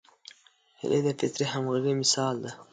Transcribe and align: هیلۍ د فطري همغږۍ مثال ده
هیلۍ 0.79 0.99
د 1.05 1.09
فطري 1.19 1.45
همغږۍ 1.53 1.93
مثال 2.01 2.35
ده 2.43 2.51